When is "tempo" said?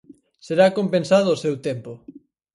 1.67-1.91